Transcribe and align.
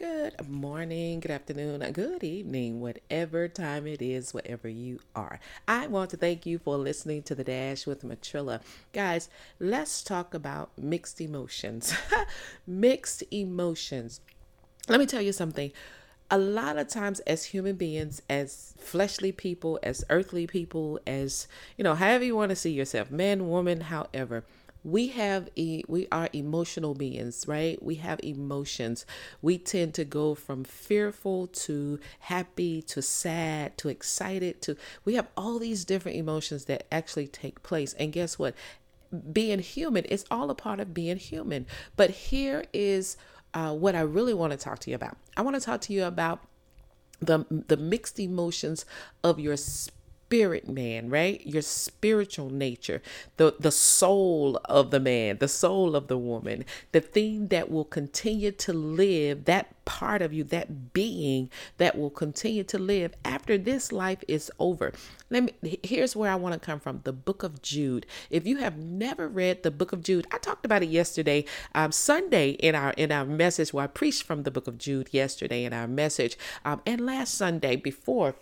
Good 0.00 0.48
morning, 0.48 1.20
good 1.20 1.30
afternoon, 1.30 1.80
good 1.92 2.24
evening, 2.24 2.80
whatever 2.80 3.48
time 3.48 3.86
it 3.86 4.00
is, 4.00 4.32
wherever 4.32 4.66
you 4.66 5.00
are. 5.14 5.38
I 5.68 5.88
want 5.88 6.08
to 6.08 6.16
thank 6.16 6.46
you 6.46 6.58
for 6.58 6.78
listening 6.78 7.22
to 7.24 7.34
The 7.34 7.44
Dash 7.44 7.86
with 7.86 8.02
Matrilla. 8.02 8.62
Guys, 8.94 9.28
let's 9.58 10.02
talk 10.02 10.32
about 10.32 10.70
mixed 10.78 11.20
emotions. 11.20 11.92
mixed 12.66 13.24
emotions. 13.30 14.22
Let 14.88 15.00
me 15.00 15.04
tell 15.04 15.20
you 15.20 15.34
something. 15.34 15.70
A 16.30 16.38
lot 16.38 16.78
of 16.78 16.88
times, 16.88 17.20
as 17.20 17.44
human 17.44 17.76
beings, 17.76 18.22
as 18.30 18.72
fleshly 18.78 19.32
people, 19.32 19.78
as 19.82 20.02
earthly 20.08 20.46
people, 20.46 20.98
as 21.06 21.46
you 21.76 21.84
know, 21.84 21.94
however 21.94 22.24
you 22.24 22.36
want 22.36 22.48
to 22.48 22.56
see 22.56 22.72
yourself, 22.72 23.10
man, 23.10 23.50
woman, 23.50 23.82
however, 23.82 24.44
we 24.84 25.08
have 25.08 25.48
e- 25.56 25.82
we 25.88 26.08
are 26.10 26.28
emotional 26.32 26.94
beings 26.94 27.44
right? 27.46 27.82
We 27.82 27.96
have 27.96 28.20
emotions. 28.22 29.04
We 29.42 29.58
tend 29.58 29.94
to 29.94 30.04
go 30.04 30.34
from 30.34 30.64
fearful 30.64 31.48
to 31.48 31.98
happy 32.20 32.82
to 32.82 33.02
sad 33.02 33.76
to 33.78 33.88
excited 33.88 34.62
to 34.62 34.76
we 35.04 35.14
have 35.14 35.28
all 35.36 35.58
these 35.58 35.84
different 35.84 36.16
emotions 36.16 36.66
that 36.66 36.86
actually 36.92 37.26
take 37.26 37.62
place. 37.62 37.92
And 37.94 38.12
guess 38.12 38.38
what? 38.38 38.54
Being 39.32 39.58
human 39.58 40.04
is 40.04 40.24
all 40.30 40.50
a 40.50 40.54
part 40.54 40.80
of 40.80 40.94
being 40.94 41.16
human. 41.16 41.66
But 41.96 42.10
here 42.10 42.64
is 42.72 43.16
uh, 43.52 43.74
what 43.74 43.96
i 43.96 44.00
really 44.00 44.32
want 44.32 44.52
to 44.52 44.56
talk 44.56 44.78
to 44.78 44.90
you 44.90 44.96
about. 44.96 45.16
I 45.36 45.42
want 45.42 45.56
to 45.56 45.60
talk 45.60 45.80
to 45.82 45.92
you 45.92 46.04
about 46.04 46.40
the 47.20 47.44
the 47.50 47.76
mixed 47.76 48.18
emotions 48.18 48.84
of 49.22 49.38
your 49.38 49.56
spirit 49.56 49.99
spirit 50.30 50.68
man, 50.68 51.10
right? 51.10 51.44
Your 51.44 51.60
spiritual 51.60 52.50
nature, 52.50 53.02
the 53.36 53.56
the 53.58 53.72
soul 53.72 54.60
of 54.66 54.92
the 54.92 55.00
man, 55.00 55.38
the 55.38 55.48
soul 55.48 55.96
of 55.96 56.06
the 56.06 56.16
woman, 56.16 56.64
the 56.92 57.00
thing 57.00 57.48
that 57.48 57.68
will 57.68 57.84
continue 57.84 58.52
to 58.52 58.72
live, 58.72 59.46
that 59.46 59.74
part 59.84 60.22
of 60.22 60.32
you, 60.32 60.44
that 60.44 60.92
being 60.92 61.50
that 61.78 61.98
will 61.98 62.10
continue 62.10 62.62
to 62.62 62.78
live 62.78 63.12
after 63.24 63.58
this 63.58 63.90
life 63.90 64.22
is 64.28 64.52
over. 64.60 64.92
Let 65.30 65.42
me 65.62 65.80
here's 65.82 66.14
where 66.14 66.30
I 66.30 66.36
want 66.36 66.52
to 66.52 66.64
come 66.64 66.78
from, 66.78 67.00
the 67.02 67.12
book 67.12 67.42
of 67.42 67.60
Jude. 67.60 68.06
If 68.30 68.46
you 68.46 68.58
have 68.58 68.78
never 68.78 69.26
read 69.26 69.64
the 69.64 69.72
book 69.72 69.90
of 69.92 70.04
Jude, 70.04 70.28
I 70.30 70.38
talked 70.38 70.64
about 70.64 70.84
it 70.84 70.90
yesterday, 70.90 71.44
um, 71.74 71.90
Sunday 71.90 72.50
in 72.50 72.76
our 72.76 72.92
in 72.92 73.10
our 73.10 73.24
message 73.24 73.72
where 73.72 73.82
I 73.82 73.88
preached 73.88 74.22
from 74.22 74.44
the 74.44 74.52
book 74.52 74.68
of 74.68 74.78
Jude 74.78 75.08
yesterday 75.10 75.64
in 75.64 75.72
our 75.72 75.88
message. 75.88 76.38
Um, 76.64 76.82
and 76.86 77.04
last 77.04 77.34
Sunday 77.34 77.74
before 77.74 78.36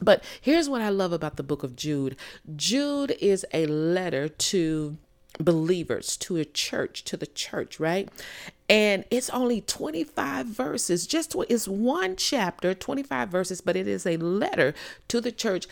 but 0.00 0.22
here's 0.40 0.68
what 0.68 0.80
I 0.80 0.88
love 0.88 1.12
about 1.12 1.36
the 1.36 1.42
book 1.42 1.62
of 1.62 1.76
Jude 1.76 2.16
Jude 2.56 3.16
is 3.20 3.44
a 3.52 3.66
letter 3.66 4.28
to 4.28 4.96
believers, 5.38 6.16
to 6.18 6.36
a 6.36 6.44
church, 6.44 7.04
to 7.04 7.16
the 7.16 7.26
church, 7.26 7.80
right? 7.80 8.08
And 8.72 9.04
it's 9.10 9.28
only 9.30 9.60
25 9.60 10.46
verses 10.46 11.06
just 11.06 11.36
it's 11.50 11.68
one 11.68 12.16
chapter 12.16 12.72
25 12.72 13.28
verses 13.28 13.60
but 13.60 13.76
it 13.76 13.86
is 13.86 14.06
a 14.06 14.16
letter 14.16 14.72
to 15.08 15.20
the 15.20 15.30
church 15.30 15.66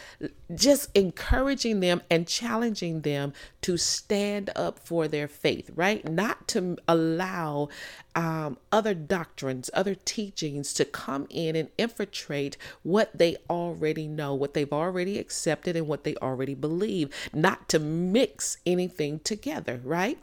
just 0.54 0.90
encouraging 0.94 1.80
them 1.80 2.02
and 2.10 2.28
challenging 2.28 3.00
them 3.00 3.32
to 3.62 3.78
stand 3.78 4.50
up 4.54 4.78
for 4.78 5.08
their 5.08 5.26
faith 5.26 5.70
right? 5.74 6.06
Not 6.06 6.46
to 6.48 6.76
allow 6.86 7.68
um, 8.14 8.58
other 8.70 8.92
doctrines 8.92 9.70
other 9.72 9.94
teachings 9.94 10.74
to 10.74 10.84
come 10.84 11.26
in 11.30 11.56
and 11.56 11.70
infiltrate 11.78 12.58
what 12.82 13.16
they 13.16 13.36
already 13.48 14.06
know 14.08 14.34
what 14.34 14.52
they've 14.52 14.72
already 14.72 15.18
accepted 15.18 15.74
and 15.74 15.88
what 15.88 16.04
they 16.04 16.16
already 16.16 16.54
believe 16.54 17.08
not 17.32 17.68
to 17.70 17.78
mix 17.78 18.58
anything 18.66 19.20
together 19.20 19.80
right 19.84 20.18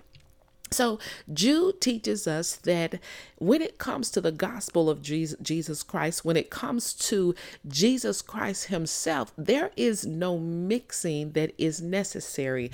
so, 0.71 0.99
Jude 1.31 1.81
teaches 1.81 2.27
us 2.27 2.55
that 2.57 2.99
when 3.37 3.61
it 3.61 3.77
comes 3.77 4.09
to 4.11 4.21
the 4.21 4.31
gospel 4.31 4.89
of 4.89 5.01
Jesus 5.01 5.83
Christ, 5.83 6.25
when 6.25 6.35
it 6.35 6.49
comes 6.49 6.93
to 6.93 7.35
Jesus 7.67 8.21
Christ 8.21 8.65
Himself, 8.65 9.31
there 9.37 9.71
is 9.77 10.05
no 10.05 10.37
mixing 10.37 11.31
that 11.31 11.53
is 11.57 11.81
necessary. 11.81 12.71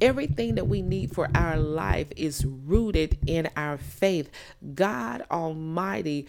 Everything 0.00 0.54
that 0.56 0.68
we 0.68 0.82
need 0.82 1.14
for 1.14 1.28
our 1.34 1.56
life 1.56 2.08
is 2.16 2.44
rooted 2.44 3.18
in 3.26 3.48
our 3.56 3.78
faith. 3.78 4.30
God 4.74 5.24
Almighty 5.30 6.26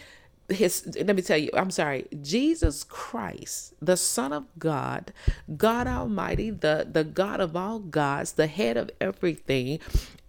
his 0.52 0.96
let 0.96 1.16
me 1.16 1.22
tell 1.22 1.38
you 1.38 1.50
i'm 1.54 1.70
sorry. 1.70 2.06
Jesus 2.20 2.84
christ 2.84 3.74
the 3.80 3.96
son 3.96 4.32
of 4.32 4.44
god 4.58 5.12
god 5.56 5.86
almighty 5.86 6.50
the 6.50 6.86
the 6.90 7.04
god 7.04 7.40
of 7.40 7.56
all 7.56 7.78
gods 7.78 8.32
the 8.32 8.46
head 8.46 8.76
of 8.76 8.90
everything 9.00 9.78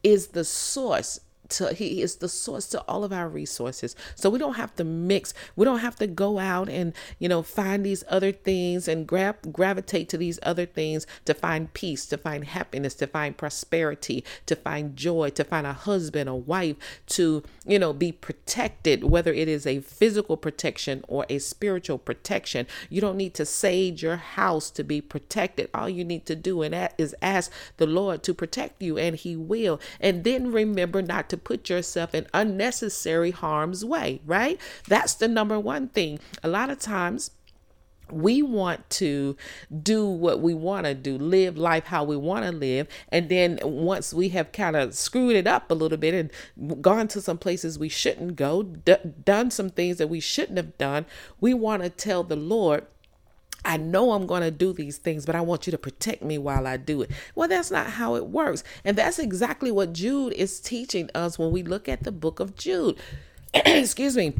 is 0.03 0.28
the 0.28 0.44
source 0.44 1.19
to 1.50 1.74
he 1.74 2.02
is 2.02 2.18
the 2.18 2.30
source 2.30 2.68
to 2.68 2.81
all 2.81 3.04
of 3.04 3.14
our 3.14 3.28
resources. 3.28 3.96
So 4.16 4.30
we 4.30 4.40
don't 4.40 4.56
have 4.56 4.76
to 4.76 4.84
mix. 4.84 5.34
We 5.56 5.66
don't 5.66 5.80
have 5.80 5.96
to 5.98 6.08
go 6.08 6.40
out 6.40 6.70
and 6.70 6.94
you 7.20 7.30
know 7.30 7.44
find 7.44 7.86
these 7.86 8.04
other 8.08 8.31
things 8.31 8.88
and 8.88 9.08
grab 9.08 9.54
gravitate 9.54 10.09
to 10.09 10.18
these 10.18 10.40
other 10.44 10.66
things 10.66 11.06
to 11.26 11.34
find 11.34 11.74
peace 11.74 12.06
to 12.08 12.18
find 12.18 12.46
happiness 12.46 12.94
to 12.96 13.08
find 13.08 13.38
prosperity 13.38 14.24
to 14.46 14.56
find 14.56 14.96
joy 14.96 15.30
to 15.31 15.44
find 15.44 15.68
a 15.68 15.74
husband 15.74 16.30
a 16.30 16.36
wife 16.36 16.76
to 17.08 17.44
you 17.66 17.80
know 17.80 17.94
be 17.94 18.12
protected 18.12 19.04
whether 19.04 19.34
it 19.34 19.48
is 19.48 19.68
a 19.68 19.81
physical 19.81 20.38
protection 20.38 21.04
or 21.08 21.25
a 21.30 21.40
spiritual 21.40 21.98
protection. 21.98 22.68
You 22.90 23.02
don't 23.02 23.18
need 23.18 23.34
to 23.36 23.46
sage 23.46 24.02
your 24.04 24.18
house 24.18 24.70
to 24.72 24.84
be 24.84 25.02
protected. 25.02 25.70
All 25.74 25.90
you 25.90 26.04
need 26.04 26.25
to 26.28 26.36
do 26.36 26.62
and 26.62 26.74
that 26.74 26.94
is 26.98 27.16
ask 27.22 27.52
the 27.78 27.88
lord 27.88 28.24
to 28.24 28.34
protect 28.34 28.81
you 28.81 28.98
and 28.98 29.16
he 29.16 29.36
will. 29.36 29.80
And 30.00 30.24
then 30.24 30.52
remember 30.52 31.02
not 31.02 31.30
to 31.30 31.38
put 31.44 31.70
yourself 31.70 32.14
in 32.16 32.28
unnecessary 32.34 33.31
harm's 33.31 33.84
way, 33.84 34.22
right? 34.26 34.59
That's 34.88 35.14
the 35.14 35.28
number 35.28 35.59
one 35.59 35.90
thing. 35.90 36.20
A 36.44 36.48
lot 36.48 36.70
of 36.70 36.80
times, 36.80 37.31
we 38.12 38.42
want 38.42 38.90
to 38.90 39.36
do 39.81 40.06
what 40.06 40.42
we 40.42 40.54
want 40.54 40.86
to 40.86 40.94
do, 40.94 41.18
live 41.18 41.58
life 41.58 41.86
how 41.86 42.04
we 42.04 42.18
want 42.18 42.46
to 42.46 42.52
live. 42.52 42.88
And 43.09 43.30
then 43.30 43.59
once 43.64 44.14
we 44.14 44.30
have 44.30 44.52
kind 44.52 44.76
of 44.76 44.94
screwed 44.94 45.36
it 45.36 45.48
up 45.48 45.72
a 45.72 45.74
little 45.74 45.98
bit 45.98 46.14
and 46.14 46.81
gone 46.81 47.08
to 47.09 47.22
some 47.22 47.38
places 47.38 47.80
we 47.80 47.90
shouldn't 47.90 48.36
go, 48.36 48.64
d- 48.64 48.96
done 49.24 49.52
some 49.52 49.70
things 49.70 49.98
that 49.98 50.10
we 50.10 50.20
shouldn't 50.20 50.58
have 50.58 50.78
done, 50.78 51.06
we 51.40 51.54
want 51.54 51.84
to 51.84 51.90
tell 51.90 52.24
the 52.24 52.36
Lord, 52.36 52.86
I 53.66 53.78
know 53.78 54.12
I'm 54.12 54.25
going 54.25 54.41
to 54.41 54.51
do 54.51 54.74
these 54.74 54.97
things, 54.97 55.25
but 55.25 55.35
I 55.35 55.41
want 55.41 55.68
you 55.68 55.72
to 55.72 55.78
protect 55.78 56.24
me 56.24 56.38
while 56.38 56.68
I 56.68 56.78
do 56.78 57.01
it. 57.01 57.12
Well, 57.35 57.47
that's 57.47 57.72
not 57.72 57.88
how 57.88 58.16
it 58.16 58.28
works. 58.28 58.63
And 58.84 58.97
that's 58.97 59.19
exactly 59.19 59.72
what 59.72 59.94
Jude 59.94 60.34
is 60.34 60.59
teaching 60.59 61.09
us 61.16 61.40
when 61.40 61.51
we 61.51 61.63
look 61.63 61.88
at 61.88 62.03
the 62.03 62.12
book 62.12 62.40
of 62.40 62.56
Jude. 62.56 62.97
Excuse 63.53 64.18
me. 64.18 64.35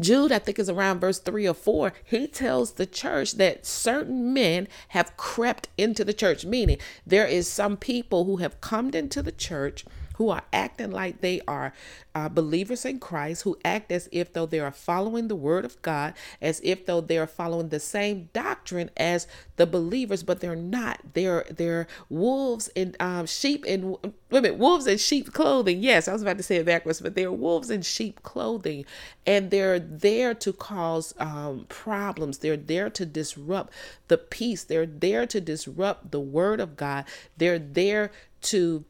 Jude, 0.00 0.32
I 0.32 0.38
think 0.38 0.58
is 0.58 0.70
around 0.70 1.00
verse 1.00 1.18
three 1.18 1.46
or 1.46 1.54
four, 1.54 1.92
he 2.02 2.26
tells 2.26 2.72
the 2.72 2.86
church 2.86 3.32
that 3.32 3.66
certain 3.66 4.32
men 4.32 4.66
have 4.88 5.16
crept 5.18 5.68
into 5.76 6.02
the 6.02 6.14
church, 6.14 6.46
meaning 6.46 6.78
there 7.06 7.26
is 7.26 7.46
some 7.46 7.76
people 7.76 8.24
who 8.24 8.38
have 8.38 8.60
come 8.62 8.90
into 8.90 9.22
the 9.22 9.32
church 9.32 9.84
who 10.14 10.30
are 10.30 10.42
acting 10.52 10.90
like 10.90 11.20
they 11.20 11.40
are 11.46 11.72
uh, 12.14 12.28
believers 12.28 12.84
in 12.84 13.00
Christ, 13.00 13.42
who 13.42 13.56
act 13.64 13.90
as 13.90 14.08
if 14.12 14.32
though 14.32 14.46
they 14.46 14.60
are 14.60 14.70
following 14.70 15.28
the 15.28 15.36
word 15.36 15.64
of 15.64 15.80
God, 15.82 16.14
as 16.40 16.60
if 16.62 16.86
though 16.86 17.00
they 17.00 17.18
are 17.18 17.26
following 17.26 17.70
the 17.70 17.80
same 17.80 18.28
doctrine 18.32 18.90
as 18.96 19.26
the 19.56 19.66
believers, 19.66 20.22
but 20.22 20.40
they're 20.40 20.56
not. 20.56 21.00
They're 21.14 21.44
they're 21.50 21.86
wolves 22.08 22.68
and 22.76 22.96
um, 23.00 23.26
sheep 23.26 23.64
and 23.66 23.96
women, 24.30 24.58
wolves 24.58 24.86
in 24.86 24.98
sheep 24.98 25.32
clothing. 25.32 25.82
Yes, 25.82 26.08
I 26.08 26.12
was 26.12 26.22
about 26.22 26.36
to 26.36 26.42
say 26.42 26.56
it 26.56 26.66
backwards, 26.66 27.00
but 27.00 27.14
they're 27.14 27.32
wolves 27.32 27.70
in 27.70 27.82
sheep 27.82 28.22
clothing, 28.22 28.84
and 29.26 29.50
they're 29.50 29.78
there 29.78 30.34
to 30.34 30.52
cause 30.52 31.14
um, 31.18 31.66
problems. 31.68 32.38
They're 32.38 32.56
there 32.56 32.90
to 32.90 33.06
disrupt 33.06 33.72
the 34.08 34.18
peace. 34.18 34.64
They're 34.64 34.86
there 34.86 35.26
to 35.26 35.40
disrupt 35.40 36.10
the 36.10 36.20
word 36.20 36.60
of 36.60 36.76
God. 36.76 37.04
They're 37.36 37.58
there 37.58 38.10
to 38.42 38.84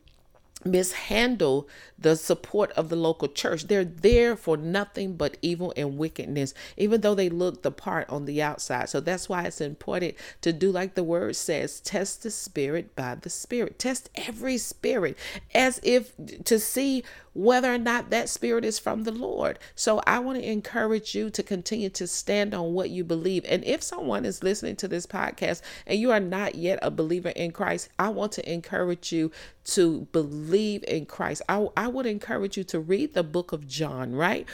mishandle 0.64 1.68
the 1.98 2.16
support 2.16 2.70
of 2.72 2.88
the 2.88 2.96
local 2.96 3.28
church. 3.28 3.64
They're 3.64 3.84
there 3.84 4.36
for 4.36 4.56
nothing 4.56 5.16
but 5.16 5.36
evil 5.42 5.72
and 5.76 5.98
wickedness, 5.98 6.54
even 6.76 7.00
though 7.00 7.14
they 7.14 7.28
look 7.28 7.62
the 7.62 7.70
part 7.70 8.08
on 8.10 8.24
the 8.24 8.42
outside. 8.42 8.88
So 8.88 9.00
that's 9.00 9.28
why 9.28 9.44
it's 9.44 9.60
important 9.60 10.14
to 10.40 10.52
do 10.52 10.70
like 10.70 10.94
the 10.94 11.04
word 11.04 11.36
says 11.36 11.80
test 11.80 12.22
the 12.22 12.30
spirit 12.30 12.94
by 12.96 13.14
the 13.14 13.30
spirit. 13.30 13.78
Test 13.78 14.10
every 14.14 14.58
spirit 14.58 15.16
as 15.54 15.80
if 15.82 16.12
to 16.44 16.58
see 16.58 17.04
whether 17.34 17.72
or 17.72 17.78
not 17.78 18.10
that 18.10 18.28
spirit 18.28 18.64
is 18.64 18.78
from 18.78 19.04
the 19.04 19.12
Lord. 19.12 19.58
So 19.74 20.00
I 20.06 20.18
want 20.18 20.38
to 20.38 20.50
encourage 20.50 21.14
you 21.14 21.30
to 21.30 21.42
continue 21.42 21.90
to 21.90 22.06
stand 22.06 22.54
on 22.54 22.74
what 22.74 22.90
you 22.90 23.04
believe. 23.04 23.44
And 23.48 23.64
if 23.64 23.82
someone 23.82 24.24
is 24.24 24.42
listening 24.42 24.76
to 24.76 24.88
this 24.88 25.06
podcast 25.06 25.62
and 25.86 25.98
you 25.98 26.10
are 26.10 26.20
not 26.20 26.54
yet 26.54 26.78
a 26.82 26.90
believer 26.90 27.30
in 27.30 27.52
Christ, 27.52 27.88
I 27.98 28.10
want 28.10 28.32
to 28.32 28.52
encourage 28.52 29.12
you 29.12 29.30
to 29.64 30.06
believe 30.12 30.84
in 30.86 31.06
Christ. 31.06 31.42
I, 31.48 31.68
I 31.76 31.88
would 31.88 32.06
encourage 32.06 32.56
you 32.56 32.64
to 32.64 32.80
read 32.80 33.14
the 33.14 33.22
book 33.22 33.52
of 33.52 33.66
John, 33.66 34.14
right? 34.14 34.46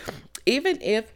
Even 0.47 0.81
if 0.81 1.13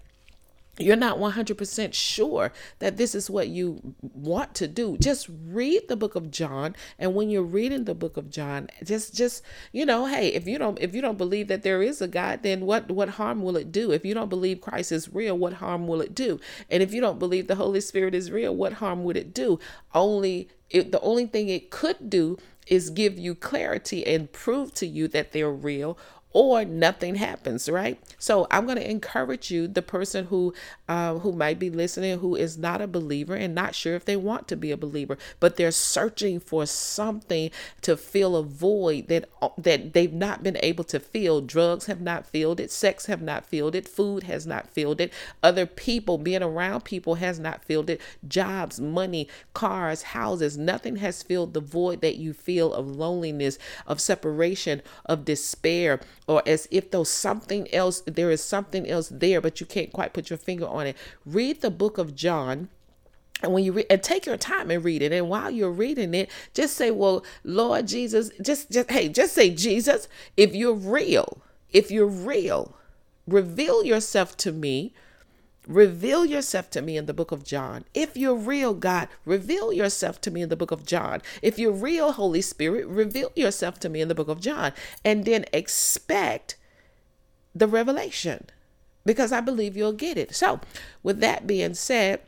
you're 0.79 0.97
not 0.97 1.19
100% 1.19 1.93
sure 1.93 2.51
that 2.79 2.97
this 2.97 3.15
is 3.15 3.29
what 3.29 3.49
you 3.49 3.95
want 4.01 4.55
to 4.55 4.67
do. 4.67 4.97
Just 4.97 5.29
read 5.47 5.83
the 5.89 5.97
book 5.97 6.15
of 6.15 6.31
john 6.31 6.75
and 6.99 7.15
when 7.15 7.29
you're 7.29 7.43
reading 7.43 7.85
the 7.85 7.95
book 7.95 8.17
of 8.17 8.31
john 8.31 8.69
just 8.83 9.15
just 9.15 9.43
you 9.71 9.85
know 9.85 10.07
hey 10.07 10.29
if 10.29 10.47
you 10.47 10.59
don't 10.59 10.81
if 10.81 10.95
you 10.95 11.03
don't 11.03 11.19
believe 11.19 11.49
that 11.49 11.63
there 11.63 11.83
is 11.83 12.01
a 12.01 12.09
god 12.09 12.43
then 12.43 12.65
what 12.65 12.91
what 12.91 13.11
harm 13.11 13.43
will 13.43 13.57
it 13.57 13.71
do? 13.71 13.93
If 13.93 14.05
you 14.05 14.15
don't 14.15 14.31
believe 14.31 14.61
christ 14.61 14.93
is 14.93 15.13
real 15.13 15.37
what 15.37 15.55
harm 15.55 15.87
will 15.87 16.01
it 16.01 16.15
do? 16.15 16.41
And 16.71 16.83
if 16.83 16.95
you 16.95 17.01
don't 17.03 17.19
believe 17.19 17.47
the 17.49 17.57
holy 17.57 17.81
spirit 17.81 18.15
is 18.15 18.31
real 18.31 18.55
what 18.57 18.75
harm 18.75 19.05
would 19.05 19.17
it 19.17 19.35
do? 19.35 19.59
Only 19.95 20.49
it, 20.71 20.91
the 20.91 21.01
only 21.01 21.27
thing 21.27 21.51
it 21.51 21.71
could 21.71 22.09
do 22.09 22.39
is 22.67 22.91
give 22.91 23.19
you 23.19 23.35
clarity 23.35 24.07
and 24.07 24.33
prove 24.33 24.73
to 24.75 24.87
you 24.87 25.09
that 25.09 25.33
they're 25.33 25.51
real 25.53 25.99
or 26.33 26.65
nothing 26.65 27.17
happens 27.17 27.69
right? 27.69 27.99
So 28.19 28.47
i'm 28.51 28.65
going 28.67 28.79
to 28.79 28.91
encourage 28.91 29.51
you 29.51 29.67
the 29.69 29.83
person 29.83 30.27
who 30.27 30.55
uh, 30.89 31.15
who 31.19 31.33
might 31.33 31.59
be 31.59 31.71
listening 31.71 32.19
who 32.19 32.35
is 32.37 32.59
not 32.59 32.81
a 32.81 32.87
believer 32.87 33.35
and 33.35 33.55
not 33.55 33.75
sure 33.75 33.95
if 33.95 34.05
they 34.05 34.17
want 34.17 34.49
to 34.49 34.57
be 34.57 34.71
a 34.71 34.77
believer 34.77 35.19
but 35.41 35.57
they're 35.57 35.71
searching 35.71 36.41
for 36.41 36.67
something 36.67 37.51
to 37.81 37.97
fill 37.97 38.37
a 38.37 38.43
void 38.43 39.09
that 39.09 39.29
that 39.59 39.93
they've 39.93 40.13
not 40.13 40.43
been 40.43 40.59
able 40.63 40.85
to 40.85 41.01
fill. 41.01 41.41
Drugs 41.41 41.87
have 41.87 42.01
not 42.01 42.27
filled 42.27 42.61
it. 42.61 42.71
Sex 42.71 43.07
have 43.07 43.23
not 43.23 43.47
filled 43.47 43.75
it. 43.75 43.89
Food 43.89 44.25
has 44.25 44.47
not 44.47 44.69
filled 44.69 45.01
it. 45.01 45.13
Other 45.43 45.67
people 45.67 46.19
being 46.19 46.43
around 46.43 46.85
people 46.85 47.17
has 47.17 47.39
not 47.39 47.65
filled 47.65 47.91
it. 47.91 48.01
Jobs 48.27 48.81
money 48.81 49.29
cars 49.55 50.03
houses 50.03 50.57
nothing 50.57 50.97
has 50.97 51.23
filled 51.23 51.55
the 51.55 51.61
void 51.61 52.01
that 52.01 52.17
you 52.17 52.33
feel 52.33 52.73
of 52.73 52.87
loneliness 52.87 53.59
of 53.87 54.01
separation 54.01 54.83
of 55.07 55.25
despair 55.25 56.01
or 56.27 56.43
as 56.47 56.69
if 56.71 56.91
though 56.91 57.05
something 57.05 57.73
else, 57.75 58.03
there 58.07 58.31
is 58.31 58.43
something 58.43 58.89
else 58.89 59.09
there, 59.09 59.41
but 59.41 59.61
you 59.61 59.67
can't 59.67 59.93
quite 59.93 60.13
put 60.13 60.31
your 60.31 60.39
finger 60.39 60.67
on 60.67 60.87
it. 60.87 60.97
Read 61.27 61.61
the 61.61 61.71
book 61.71 61.99
of 61.99 62.15
John. 62.15 62.69
And 63.43 63.53
when 63.53 63.65
you 63.65 63.73
read 63.73 63.87
and 63.91 64.03
take 64.03 64.25
your 64.25 64.37
time 64.37 64.71
and 64.71 64.85
read 64.85 65.03
it, 65.03 65.13
and 65.13 65.29
while 65.29 65.51
you're 65.51 65.73
reading 65.73 66.15
it, 66.15 66.31
just 66.55 66.77
say, 66.77 66.93
Well, 66.93 67.25
Lord 67.43 67.89
Jesus, 67.89 68.31
just 68.41 68.71
just 68.71 68.89
hey, 68.91 69.09
just 69.09 69.35
say, 69.35 69.51
Jesus, 69.51 70.07
if 70.37 70.55
you're 70.55 70.75
real, 70.75 71.43
if 71.73 71.91
you're 71.91 72.07
real, 72.07 72.77
reveal 73.27 73.85
yourself 73.85 74.37
to 74.39 74.53
me 74.53 74.95
Reveal 75.67 76.27
yourself 76.27 76.71
to 76.71 76.83
me 76.83 76.97
in 76.97 77.07
the 77.07 77.15
book 77.15 77.31
of 77.31 77.45
John. 77.45 77.85
If 77.95 78.17
you're 78.17 78.35
real, 78.35 78.75
God, 78.75 79.09
reveal 79.25 79.73
yourself 79.73 80.21
to 80.23 80.31
me 80.31 80.43
in 80.43 80.49
the 80.49 80.57
book 80.57 80.73
of 80.73 80.85
John. 80.85 81.23
If 81.41 81.59
you're 81.59 81.73
real, 81.73 82.13
Holy 82.13 82.43
Spirit, 82.43 82.87
reveal 82.87 83.31
yourself 83.37 83.79
to 83.81 83.89
me 83.89 84.01
in 84.01 84.09
the 84.09 84.15
book 84.15 84.29
of 84.29 84.41
John. 84.41 84.73
And 85.05 85.25
then 85.25 85.45
expect 85.53 86.57
the 87.55 87.69
revelation 87.69 88.47
because 89.05 89.31
I 89.31 89.41
believe 89.41 89.77
you'll 89.77 89.93
get 89.93 90.19
it. 90.19 90.35
So, 90.35 90.61
with 91.03 91.21
that 91.21 91.47
being 91.47 91.75
said, 91.75 92.21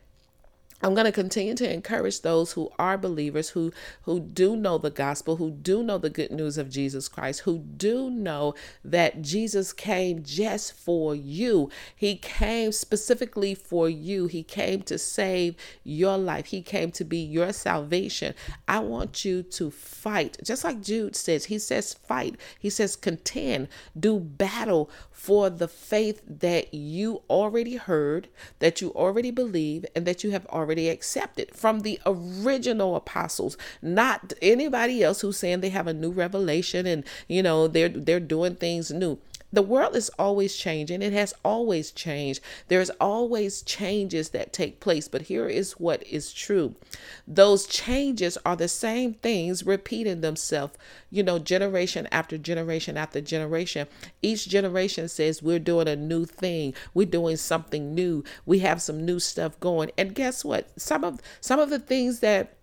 I'm 0.82 0.92
going 0.92 1.06
to 1.06 1.12
continue 1.12 1.54
to 1.54 1.72
encourage 1.72 2.20
those 2.20 2.52
who 2.52 2.70
are 2.78 2.98
believers, 2.98 3.50
who 3.50 3.72
who 4.02 4.20
do 4.20 4.54
know 4.54 4.76
the 4.76 4.90
gospel, 4.90 5.36
who 5.36 5.50
do 5.50 5.82
know 5.82 5.96
the 5.96 6.10
good 6.10 6.30
news 6.30 6.58
of 6.58 6.68
Jesus 6.68 7.08
Christ, 7.08 7.40
who 7.40 7.58
do 7.58 8.10
know 8.10 8.54
that 8.84 9.22
Jesus 9.22 9.72
came 9.72 10.22
just 10.22 10.72
for 10.72 11.14
you. 11.14 11.70
He 11.96 12.16
came 12.16 12.72
specifically 12.72 13.54
for 13.54 13.88
you. 13.88 14.26
He 14.26 14.42
came 14.42 14.82
to 14.82 14.98
save 14.98 15.56
your 15.84 16.18
life. 16.18 16.46
He 16.46 16.60
came 16.60 16.90
to 16.92 17.04
be 17.04 17.18
your 17.18 17.52
salvation. 17.52 18.34
I 18.68 18.80
want 18.80 19.24
you 19.24 19.42
to 19.42 19.70
fight. 19.70 20.36
Just 20.44 20.64
like 20.64 20.82
Jude 20.82 21.16
says, 21.16 21.46
he 21.46 21.58
says 21.58 21.94
fight. 21.94 22.36
He 22.58 22.68
says 22.68 22.96
contend, 22.96 23.68
do 23.98 24.18
battle 24.18 24.90
for 25.10 25.48
the 25.48 25.68
faith 25.68 26.20
that 26.26 26.74
you 26.74 27.22
already 27.30 27.76
heard, 27.76 28.28
that 28.58 28.82
you 28.82 28.90
already 28.90 29.30
believe, 29.30 29.86
and 29.96 30.04
that 30.06 30.22
you 30.22 30.32
have 30.32 30.46
already 30.64 30.88
accepted 30.88 31.54
from 31.54 31.80
the 31.80 32.00
original 32.06 32.96
apostles, 32.96 33.56
not 33.82 34.32
anybody 34.40 35.02
else 35.02 35.20
who's 35.20 35.36
saying 35.36 35.60
they 35.60 35.68
have 35.68 35.86
a 35.86 35.94
new 35.94 36.10
revelation 36.10 36.86
and 36.86 37.04
you 37.28 37.42
know 37.42 37.68
they're 37.68 37.88
they're 37.88 38.18
doing 38.20 38.54
things 38.54 38.90
new 38.90 39.18
the 39.54 39.62
world 39.62 39.96
is 39.96 40.10
always 40.18 40.56
changing. 40.56 41.02
It 41.02 41.12
has 41.12 41.34
always 41.44 41.90
changed. 41.90 42.40
There's 42.68 42.90
always 43.00 43.62
changes 43.62 44.30
that 44.30 44.52
take 44.52 44.80
place. 44.80 45.08
But 45.08 45.22
here 45.22 45.48
is 45.48 45.72
what 45.72 46.02
is 46.06 46.32
true 46.32 46.74
those 47.26 47.66
changes 47.66 48.36
are 48.44 48.56
the 48.56 48.68
same 48.68 49.14
things 49.14 49.64
repeating 49.64 50.20
themselves, 50.20 50.76
you 51.10 51.22
know, 51.22 51.38
generation 51.38 52.08
after 52.12 52.36
generation 52.38 52.96
after 52.96 53.20
generation. 53.20 53.86
Each 54.22 54.48
generation 54.48 55.08
says, 55.08 55.42
We're 55.42 55.58
doing 55.58 55.88
a 55.88 55.96
new 55.96 56.24
thing, 56.24 56.74
we're 56.92 57.06
doing 57.06 57.36
something 57.36 57.94
new, 57.94 58.24
we 58.46 58.60
have 58.60 58.82
some 58.82 59.04
new 59.04 59.18
stuff 59.18 59.58
going. 59.60 59.90
And 59.96 60.14
guess 60.14 60.44
what? 60.44 60.68
Some 60.80 61.04
of 61.04 61.20
some 61.40 61.60
of 61.60 61.70
the 61.70 61.78
things 61.78 62.20
that 62.20 62.54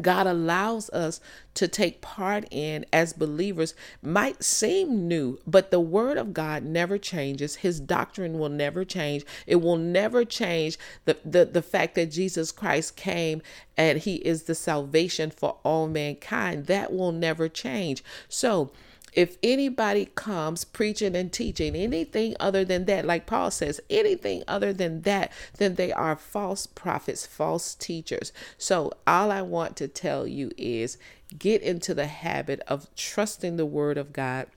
God 0.00 0.26
allows 0.26 0.90
us 0.90 1.20
to 1.54 1.68
take 1.68 2.00
part 2.00 2.44
in 2.50 2.84
as 2.92 3.12
believers 3.12 3.74
might 4.02 4.44
seem 4.44 5.08
new, 5.08 5.38
but 5.46 5.70
the 5.70 5.80
word 5.80 6.18
of 6.18 6.34
God 6.34 6.62
never 6.62 6.98
changes. 6.98 7.56
His 7.56 7.80
doctrine 7.80 8.38
will 8.38 8.50
never 8.50 8.84
change. 8.84 9.24
It 9.46 9.56
will 9.56 9.76
never 9.78 10.24
change 10.24 10.78
the, 11.04 11.16
the, 11.24 11.44
the 11.46 11.62
fact 11.62 11.94
that 11.94 12.10
Jesus 12.10 12.52
Christ 12.52 12.96
came 12.96 13.42
and 13.76 13.98
he 13.98 14.16
is 14.16 14.44
the 14.44 14.54
salvation 14.54 15.30
for 15.30 15.56
all 15.62 15.88
mankind. 15.88 16.66
That 16.66 16.92
will 16.92 17.12
never 17.12 17.48
change. 17.48 18.04
So, 18.28 18.72
if 19.12 19.38
anybody 19.42 20.06
comes 20.14 20.64
preaching 20.64 21.16
and 21.16 21.32
teaching 21.32 21.74
anything 21.74 22.36
other 22.38 22.64
than 22.64 22.84
that, 22.84 23.06
like 23.06 23.26
Paul 23.26 23.50
says, 23.50 23.80
anything 23.88 24.42
other 24.46 24.72
than 24.72 25.02
that, 25.02 25.32
then 25.56 25.76
they 25.76 25.92
are 25.92 26.16
false 26.16 26.66
prophets, 26.66 27.26
false 27.26 27.74
teachers. 27.74 28.32
So, 28.58 28.92
all 29.06 29.30
I 29.30 29.42
want 29.42 29.76
to 29.76 29.88
tell 29.88 30.26
you 30.26 30.52
is 30.58 30.98
get 31.38 31.62
into 31.62 31.94
the 31.94 32.06
habit 32.06 32.60
of 32.68 32.94
trusting 32.94 33.56
the 33.56 33.66
word 33.66 33.96
of 33.96 34.12
God 34.12 34.48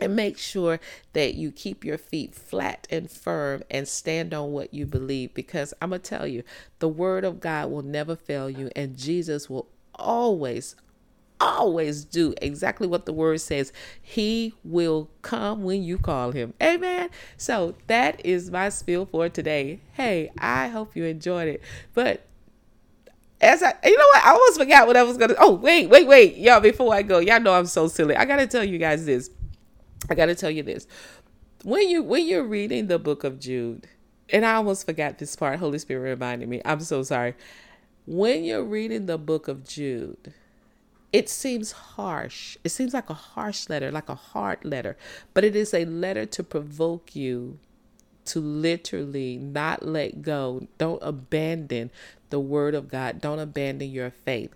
and 0.00 0.16
make 0.16 0.36
sure 0.38 0.80
that 1.12 1.34
you 1.34 1.52
keep 1.52 1.84
your 1.84 1.98
feet 1.98 2.34
flat 2.34 2.88
and 2.90 3.10
firm 3.10 3.62
and 3.70 3.86
stand 3.86 4.34
on 4.34 4.52
what 4.52 4.74
you 4.74 4.84
believe 4.86 5.32
because 5.34 5.72
I'm 5.80 5.90
going 5.90 6.00
to 6.00 6.08
tell 6.08 6.26
you 6.26 6.42
the 6.80 6.88
word 6.88 7.24
of 7.24 7.40
God 7.40 7.70
will 7.70 7.82
never 7.82 8.16
fail 8.16 8.50
you 8.50 8.70
and 8.74 8.96
Jesus 8.96 9.48
will 9.48 9.68
always 9.94 10.74
always 11.42 12.04
do 12.04 12.34
exactly 12.40 12.86
what 12.86 13.06
the 13.06 13.12
word 13.12 13.40
says. 13.40 13.72
He 14.00 14.54
will 14.64 15.10
come 15.22 15.62
when 15.64 15.82
you 15.82 15.98
call 15.98 16.32
him. 16.32 16.54
Amen. 16.62 17.10
So 17.36 17.74
that 17.88 18.24
is 18.24 18.50
my 18.50 18.68
spiel 18.68 19.06
for 19.06 19.28
today. 19.28 19.80
Hey, 19.92 20.30
I 20.38 20.68
hope 20.68 20.96
you 20.96 21.04
enjoyed 21.04 21.48
it. 21.48 21.62
But 21.94 22.26
as 23.40 23.62
I, 23.62 23.74
you 23.84 23.98
know 23.98 24.06
what, 24.12 24.24
I 24.24 24.30
almost 24.30 24.58
forgot 24.58 24.86
what 24.86 24.96
I 24.96 25.02
was 25.02 25.16
gonna. 25.16 25.34
Oh, 25.38 25.54
wait, 25.54 25.88
wait, 25.88 26.06
wait, 26.06 26.36
y'all. 26.36 26.60
Before 26.60 26.94
I 26.94 27.02
go, 27.02 27.18
y'all 27.18 27.40
know 27.40 27.54
I'm 27.54 27.66
so 27.66 27.88
silly. 27.88 28.14
I 28.14 28.24
gotta 28.24 28.46
tell 28.46 28.64
you 28.64 28.78
guys 28.78 29.04
this. 29.04 29.30
I 30.08 30.14
gotta 30.14 30.34
tell 30.34 30.50
you 30.50 30.62
this. 30.62 30.86
When 31.64 31.88
you 31.88 32.02
when 32.02 32.26
you're 32.26 32.44
reading 32.44 32.86
the 32.86 32.98
book 32.98 33.24
of 33.24 33.40
Jude, 33.40 33.88
and 34.30 34.46
I 34.46 34.54
almost 34.54 34.86
forgot 34.86 35.18
this 35.18 35.34
part. 35.34 35.58
Holy 35.58 35.78
Spirit 35.78 36.10
reminded 36.10 36.48
me. 36.48 36.62
I'm 36.64 36.80
so 36.80 37.02
sorry. 37.02 37.34
When 38.06 38.44
you're 38.44 38.64
reading 38.64 39.06
the 39.06 39.18
book 39.18 39.48
of 39.48 39.64
Jude, 39.64 40.34
it 41.12 41.28
seems 41.28 41.72
harsh. 41.72 42.56
It 42.64 42.70
seems 42.70 42.94
like 42.94 43.10
a 43.10 43.14
harsh 43.14 43.68
letter, 43.68 43.90
like 43.90 44.08
a 44.08 44.14
hard 44.14 44.64
letter, 44.64 44.96
but 45.34 45.44
it 45.44 45.54
is 45.54 45.74
a 45.74 45.84
letter 45.84 46.26
to 46.26 46.42
provoke 46.42 47.14
you 47.14 47.58
to 48.24 48.40
literally 48.40 49.36
not 49.36 49.84
let 49.84 50.22
go. 50.22 50.66
Don't 50.78 51.02
abandon 51.02 51.90
the 52.30 52.40
word 52.40 52.74
of 52.74 52.88
God. 52.88 53.20
Don't 53.20 53.38
abandon 53.38 53.90
your 53.90 54.10
faith. 54.10 54.54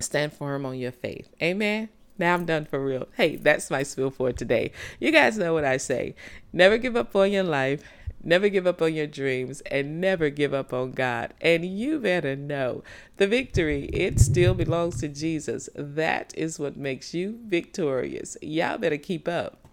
Stand 0.00 0.32
firm 0.32 0.64
on 0.64 0.78
your 0.78 0.92
faith. 0.92 1.28
Amen. 1.42 1.88
Now 2.18 2.34
I'm 2.34 2.44
done 2.44 2.64
for 2.64 2.84
real. 2.84 3.06
Hey, 3.16 3.36
that's 3.36 3.70
my 3.70 3.84
spiel 3.84 4.10
for 4.10 4.32
today. 4.32 4.72
You 4.98 5.12
guys 5.12 5.38
know 5.38 5.54
what 5.54 5.64
I 5.64 5.76
say. 5.76 6.16
Never 6.52 6.76
give 6.78 6.96
up 6.96 7.14
on 7.14 7.30
your 7.30 7.44
life. 7.44 7.82
Never 8.22 8.48
give 8.48 8.66
up 8.66 8.82
on 8.82 8.94
your 8.94 9.06
dreams 9.06 9.60
and 9.62 10.00
never 10.00 10.30
give 10.30 10.52
up 10.52 10.72
on 10.72 10.92
God. 10.92 11.34
And 11.40 11.64
you 11.64 11.98
better 11.98 12.34
know 12.34 12.82
the 13.16 13.26
victory, 13.26 13.84
it 13.92 14.18
still 14.20 14.54
belongs 14.54 15.00
to 15.00 15.08
Jesus. 15.08 15.68
That 15.74 16.32
is 16.36 16.58
what 16.58 16.76
makes 16.76 17.14
you 17.14 17.38
victorious. 17.46 18.36
Y'all 18.42 18.78
better 18.78 18.96
keep 18.96 19.28
up. 19.28 19.67